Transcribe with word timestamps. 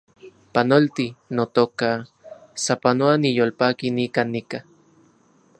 Panolti, 0.53 1.05
notoka, 1.35 1.89
sapanoa 2.65 3.13
niyolpaki 3.21 3.87
nikan 3.97 4.29
nika 4.33 4.59